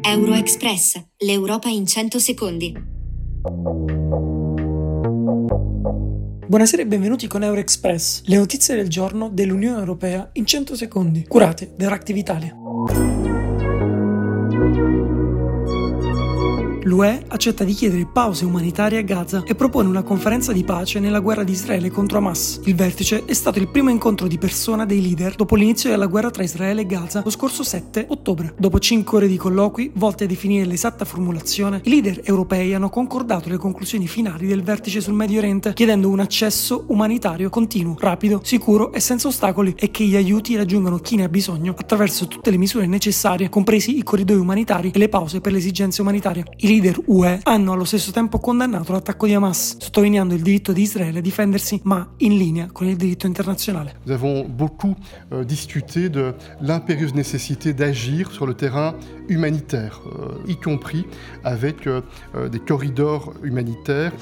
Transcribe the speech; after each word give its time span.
Euroexpress, 0.00 1.02
l'Europa 1.18 1.68
in 1.68 1.86
100 1.86 2.18
secondi. 2.18 2.74
Buonasera 6.46 6.82
e 6.82 6.86
benvenuti 6.86 7.26
con 7.26 7.42
Euroexpress, 7.42 8.22
le 8.24 8.36
notizie 8.36 8.74
del 8.74 8.88
giorno 8.88 9.28
dell'Unione 9.28 9.78
Europea 9.78 10.30
in 10.34 10.46
100 10.46 10.76
secondi, 10.76 11.26
curate 11.26 11.74
da 11.76 11.88
Reactive 11.88 12.18
Italia. 12.18 13.21
L'UE 16.84 17.22
accetta 17.28 17.62
di 17.62 17.74
chiedere 17.74 18.08
pause 18.12 18.44
umanitarie 18.44 18.98
a 18.98 19.02
Gaza 19.02 19.44
e 19.46 19.54
propone 19.54 19.88
una 19.88 20.02
conferenza 20.02 20.52
di 20.52 20.64
pace 20.64 20.98
nella 20.98 21.20
guerra 21.20 21.44
di 21.44 21.52
Israele 21.52 21.90
contro 21.90 22.18
Hamas. 22.18 22.60
Il 22.64 22.74
vertice 22.74 23.24
è 23.24 23.32
stato 23.34 23.60
il 23.60 23.68
primo 23.68 23.88
incontro 23.88 24.26
di 24.26 24.36
persona 24.36 24.84
dei 24.84 25.00
leader 25.00 25.36
dopo 25.36 25.54
l'inizio 25.54 25.90
della 25.90 26.06
guerra 26.06 26.30
tra 26.30 26.42
Israele 26.42 26.80
e 26.80 26.86
Gaza 26.86 27.22
lo 27.22 27.30
scorso 27.30 27.62
7 27.62 28.06
ottobre. 28.08 28.54
Dopo 28.58 28.80
5 28.80 29.16
ore 29.16 29.28
di 29.28 29.36
colloqui 29.36 29.92
volti 29.94 30.24
a 30.24 30.26
definire 30.26 30.66
l'esatta 30.66 31.04
formulazione, 31.04 31.82
i 31.84 31.90
leader 31.90 32.20
europei 32.24 32.74
hanno 32.74 32.88
concordato 32.88 33.48
le 33.48 33.58
conclusioni 33.58 34.08
finali 34.08 34.48
del 34.48 34.64
vertice 34.64 35.00
sul 35.00 35.14
Medio 35.14 35.38
Oriente, 35.38 35.74
chiedendo 35.74 36.08
un 36.08 36.18
accesso 36.18 36.84
umanitario 36.88 37.48
continuo, 37.48 37.96
rapido, 38.00 38.40
sicuro 38.42 38.92
e 38.92 38.98
senza 38.98 39.28
ostacoli 39.28 39.72
e 39.76 39.92
che 39.92 40.02
gli 40.02 40.16
aiuti 40.16 40.56
raggiungano 40.56 40.98
chi 40.98 41.14
ne 41.14 41.24
ha 41.24 41.28
bisogno 41.28 41.76
attraverso 41.78 42.26
tutte 42.26 42.50
le 42.50 42.56
misure 42.56 42.86
necessarie, 42.86 43.48
compresi 43.48 43.98
i 43.98 44.02
corridoi 44.02 44.38
umanitari 44.38 44.90
e 44.92 44.98
le 44.98 45.08
pause 45.08 45.40
per 45.40 45.52
le 45.52 45.58
esigenze 45.58 46.00
umanitarie. 46.00 46.44
I 46.56 46.71
leader 46.72 46.98
UE 47.06 47.40
hanno 47.42 47.72
allo 47.72 47.84
stesso 47.84 48.12
tempo 48.12 48.38
condannato 48.38 48.92
l'attacco 48.92 49.26
di 49.26 49.34
Hamas, 49.34 49.76
sottolineando 49.78 50.34
il 50.34 50.40
diritto 50.40 50.72
di 50.72 50.82
Israele 50.82 51.18
a 51.18 51.22
difendersi, 51.22 51.80
ma 51.84 52.14
in 52.18 52.36
linea 52.36 52.68
con 52.72 52.86
il 52.86 52.96
diritto 52.96 53.26
internazionale. 53.26 53.96
Nous 54.04 54.14
avons 54.14 54.46
beaucoup 54.48 54.96
euh, 55.32 55.44
discuté 55.44 56.08
de 56.08 56.34
l'impérieuse 56.60 57.12
nécessité 57.12 57.74
d'agir 57.74 58.30
sur 58.30 58.46
le 58.46 58.54
terrain 58.54 58.94
humanitaire, 59.28 60.00
euh, 60.06 60.38
y 60.46 60.56
compris 60.56 61.04
avec 61.44 61.86
euh, 61.86 62.00
euh, 62.34 62.48
des 62.48 62.60
corridors 62.60 63.34
humanitaires. 63.42 64.12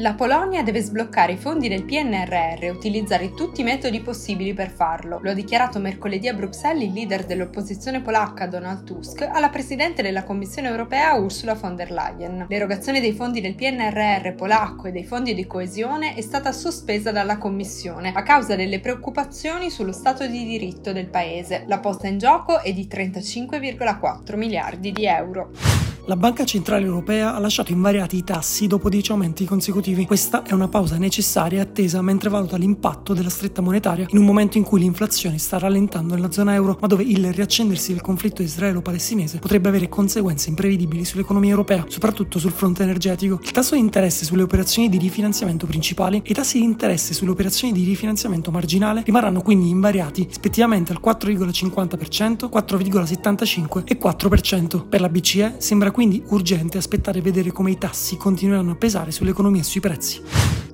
La 0.00 0.14
Polonia 0.14 0.62
deve 0.62 0.80
sbloccare 0.80 1.32
i 1.32 1.36
fondi 1.36 1.66
del 1.66 1.82
PNRR 1.82 2.62
e 2.62 2.70
utilizzare 2.70 3.34
tutti 3.34 3.62
i 3.62 3.64
metodi 3.64 4.00
possibili 4.00 4.54
per 4.54 4.70
farlo. 4.70 5.18
Lo 5.20 5.30
ha 5.30 5.34
dichiarato 5.34 5.80
mercoledì 5.80 6.28
a 6.28 6.34
Bruxelles 6.34 6.84
il 6.84 6.92
leader 6.92 7.24
dell'opposizione 7.24 8.00
polacca 8.00 8.46
Donald 8.46 8.84
Tusk 8.84 9.22
alla 9.22 9.48
presidente 9.48 10.00
della 10.00 10.22
Commissione 10.22 10.68
europea 10.68 11.14
Ursula 11.14 11.54
von 11.54 11.74
der 11.88 11.90
Leyen. 11.90 12.46
L'erogazione 12.48 13.00
dei 13.00 13.12
fondi 13.12 13.40
del 13.40 13.54
PNRR 13.54 14.34
polacco 14.34 14.88
e 14.88 14.92
dei 14.92 15.04
fondi 15.04 15.34
di 15.34 15.46
coesione 15.46 16.14
è 16.14 16.20
stata 16.20 16.52
sospesa 16.52 17.10
dalla 17.10 17.38
Commissione 17.38 18.12
a 18.14 18.22
causa 18.22 18.54
delle 18.56 18.80
preoccupazioni 18.80 19.70
sullo 19.70 19.92
stato 19.92 20.26
di 20.26 20.44
diritto 20.44 20.92
del 20.92 21.08
paese. 21.08 21.64
La 21.66 21.78
posta 21.78 22.06
in 22.06 22.18
gioco 22.18 22.60
è 22.60 22.72
di 22.72 22.86
35,4 22.90 24.36
miliardi 24.36 24.92
di 24.92 25.06
euro. 25.06 25.67
La 26.08 26.16
Banca 26.16 26.46
Centrale 26.46 26.86
Europea 26.86 27.34
ha 27.34 27.38
lasciato 27.38 27.70
invariati 27.70 28.16
i 28.16 28.24
tassi 28.24 28.66
dopo 28.66 28.88
10 28.88 29.10
aumenti 29.10 29.44
consecutivi. 29.44 30.06
Questa 30.06 30.42
è 30.42 30.54
una 30.54 30.66
pausa 30.66 30.96
necessaria 30.96 31.58
e 31.58 31.60
attesa 31.60 32.00
mentre 32.00 32.30
valuta 32.30 32.56
l'impatto 32.56 33.12
della 33.12 33.28
stretta 33.28 33.60
monetaria 33.60 34.06
in 34.08 34.16
un 34.16 34.24
momento 34.24 34.56
in 34.56 34.64
cui 34.64 34.80
l'inflazione 34.80 35.36
sta 35.36 35.58
rallentando 35.58 36.14
nella 36.14 36.30
zona 36.30 36.54
euro, 36.54 36.78
ma 36.80 36.86
dove 36.86 37.02
il 37.02 37.30
riaccendersi 37.30 37.92
del 37.92 38.00
conflitto 38.00 38.40
israelo-palestinese 38.40 39.38
potrebbe 39.38 39.68
avere 39.68 39.90
conseguenze 39.90 40.48
imprevedibili 40.48 41.04
sull'economia 41.04 41.50
europea, 41.50 41.84
soprattutto 41.88 42.38
sul 42.38 42.52
fronte 42.52 42.84
energetico. 42.84 43.38
Il 43.42 43.50
tasso 43.50 43.74
di 43.74 43.82
interesse 43.82 44.24
sulle 44.24 44.40
operazioni 44.40 44.88
di 44.88 44.96
rifinanziamento 44.96 45.66
principali 45.66 46.22
e 46.24 46.30
i 46.30 46.32
tassi 46.34 46.58
di 46.58 46.64
interesse 46.64 47.12
sulle 47.12 47.32
operazioni 47.32 47.74
di 47.74 47.84
rifinanziamento 47.84 48.50
marginale 48.50 49.02
rimarranno 49.04 49.42
quindi 49.42 49.68
invariati 49.68 50.24
rispettivamente 50.26 50.90
al 50.90 51.02
4,50%, 51.04 52.48
4,75% 52.50 53.84
e 53.84 53.98
4%. 53.98 54.88
Per 54.88 55.00
la 55.02 55.10
BCE 55.10 55.56
sembra 55.58 55.96
quindi 55.98 56.22
urgente 56.28 56.78
aspettare 56.78 57.18
e 57.18 57.22
vedere 57.22 57.50
come 57.50 57.72
i 57.72 57.76
tassi 57.76 58.16
continueranno 58.16 58.70
a 58.70 58.76
pesare 58.76 59.10
sull'economia 59.10 59.62
e 59.62 59.64
sui 59.64 59.80
prezzi. 59.80 60.22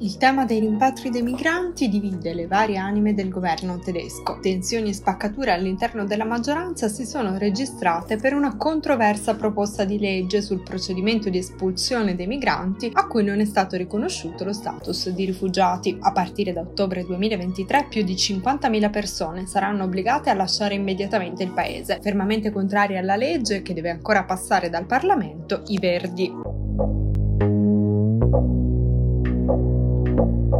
Il 0.04 0.18
tema 0.18 0.44
dei 0.44 0.60
rimpatri 0.60 1.08
dei 1.08 1.22
migranti 1.22 1.88
divide 1.88 2.34
le 2.34 2.46
varie 2.46 2.76
anime 2.76 3.14
del 3.14 3.30
governo 3.30 3.78
tedesco. 3.78 4.38
Tensioni 4.38 4.90
e 4.90 4.92
spaccature 4.92 5.50
all'interno 5.50 6.04
della 6.04 6.26
maggioranza 6.26 6.88
si 6.88 7.06
sono 7.06 7.38
registrate 7.38 8.18
per 8.18 8.34
una 8.34 8.54
controversa 8.58 9.34
proposta 9.34 9.84
di 9.84 9.98
legge 9.98 10.42
sul 10.42 10.62
procedimento 10.62 11.30
di 11.30 11.38
espulsione 11.38 12.14
dei 12.14 12.26
migranti 12.26 12.90
a 12.92 13.06
cui 13.06 13.24
non 13.24 13.40
è 13.40 13.46
stato 13.46 13.78
riconosciuto 13.78 14.44
lo 14.44 14.52
status 14.52 15.08
di 15.08 15.24
rifugiati. 15.24 15.96
A 15.98 16.12
partire 16.12 16.52
da 16.52 16.60
ottobre 16.60 17.06
2023 17.06 17.86
più 17.88 18.02
di 18.02 18.12
50.000 18.12 18.90
persone 18.90 19.46
saranno 19.46 19.84
obbligate 19.84 20.28
a 20.28 20.34
lasciare 20.34 20.74
immediatamente 20.74 21.42
il 21.42 21.52
paese. 21.52 22.00
Fermamente 22.02 22.50
contrari 22.50 22.98
alla 22.98 23.16
legge, 23.16 23.62
che 23.62 23.72
deve 23.72 23.88
ancora 23.88 24.24
passare 24.24 24.68
dal 24.68 24.84
Parlamento, 24.84 25.62
i 25.68 25.78
Verdi. 25.78 26.54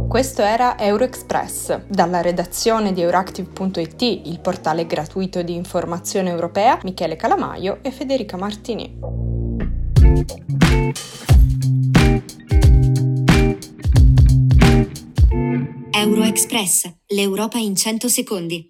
Questo 0.07 0.43
era 0.43 0.77
Euroexpress. 0.79 1.87
Dalla 1.87 2.21
redazione 2.21 2.93
di 2.93 3.01
Euractiv.it, 3.01 4.01
il 4.01 4.39
portale 4.39 4.85
gratuito 4.85 5.41
di 5.41 5.55
informazione 5.55 6.29
europea, 6.29 6.79
Michele 6.83 7.15
Calamaio 7.15 7.79
e 7.81 7.91
Federica 7.91 8.37
Martini. 8.37 8.97
Euroexpress, 15.91 16.89
l'Europa 17.07 17.57
in 17.57 17.75
100 17.75 18.07
secondi. 18.07 18.63